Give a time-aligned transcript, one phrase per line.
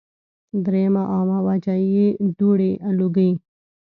[0.65, 2.07] دريمه عامه وجه ئې
[2.37, 3.31] دوړې، لوګي